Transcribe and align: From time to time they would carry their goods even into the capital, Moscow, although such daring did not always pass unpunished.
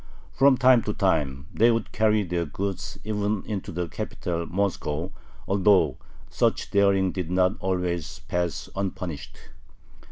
From 0.33 0.57
time 0.57 0.81
to 0.85 0.93
time 0.95 1.45
they 1.53 1.69
would 1.69 1.91
carry 1.91 2.23
their 2.23 2.45
goods 2.47 2.97
even 3.03 3.43
into 3.45 3.71
the 3.71 3.87
capital, 3.87 4.47
Moscow, 4.47 5.11
although 5.47 5.97
such 6.27 6.71
daring 6.71 7.11
did 7.11 7.29
not 7.29 7.53
always 7.59 8.17
pass 8.27 8.67
unpunished. 8.75 9.37